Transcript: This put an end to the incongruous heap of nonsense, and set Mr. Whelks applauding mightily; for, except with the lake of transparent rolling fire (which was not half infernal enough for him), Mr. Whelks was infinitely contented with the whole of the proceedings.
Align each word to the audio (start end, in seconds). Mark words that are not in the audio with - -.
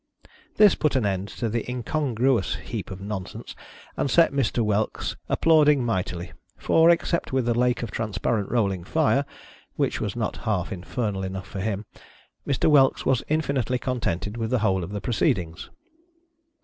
This 0.57 0.73
put 0.73 0.95
an 0.95 1.05
end 1.05 1.27
to 1.27 1.47
the 1.47 1.63
incongruous 1.69 2.55
heap 2.55 2.89
of 2.89 3.01
nonsense, 3.01 3.55
and 3.95 4.09
set 4.09 4.31
Mr. 4.33 4.65
Whelks 4.65 5.15
applauding 5.29 5.85
mightily; 5.85 6.31
for, 6.57 6.89
except 6.89 7.31
with 7.31 7.45
the 7.45 7.53
lake 7.53 7.83
of 7.83 7.91
transparent 7.91 8.49
rolling 8.49 8.83
fire 8.83 9.25
(which 9.75 10.01
was 10.01 10.15
not 10.15 10.37
half 10.37 10.71
infernal 10.71 11.21
enough 11.21 11.47
for 11.47 11.59
him), 11.59 11.85
Mr. 12.47 12.67
Whelks 12.67 13.05
was 13.05 13.21
infinitely 13.29 13.77
contented 13.77 14.37
with 14.37 14.49
the 14.49 14.57
whole 14.65 14.83
of 14.83 14.89
the 14.89 15.01
proceedings. 15.01 15.69